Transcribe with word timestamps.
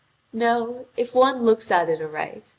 "No, 0.33 0.87
if 0.97 1.13
one 1.13 1.43
looks 1.45 1.69
at 1.69 1.87
it 1.87 2.01
aright. 2.01 2.49